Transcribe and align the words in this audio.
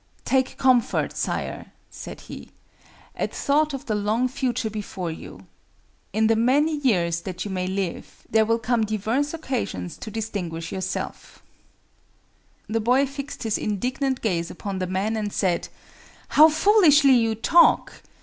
"Take 0.25 0.57
comfort, 0.57 1.15
Sire," 1.15 1.73
said 1.91 2.21
he, 2.21 2.49
"at 3.15 3.35
thought 3.35 3.71
of 3.71 3.85
the 3.85 3.93
long 3.93 4.27
future 4.27 4.71
before 4.71 5.11
you. 5.11 5.45
In 6.11 6.25
the 6.25 6.35
many 6.35 6.77
years 6.77 7.21
that 7.21 7.45
you 7.45 7.51
may 7.51 7.67
live, 7.67 8.23
there 8.27 8.43
will 8.43 8.57
come 8.57 8.83
divers 8.83 9.31
occasions 9.35 9.97
to 9.97 10.09
distinguish 10.09 10.71
yourself." 10.71 11.43
The 12.67 12.79
boy 12.79 13.05
fixed 13.05 13.43
his 13.43 13.59
indignant 13.59 14.21
gaze 14.21 14.49
upon 14.49 14.79
the 14.79 14.87
man 14.87 15.15
and 15.15 15.31
said—"How 15.31 16.49
foolishly 16.49 17.13
you 17.13 17.35
talk! 17.35 18.01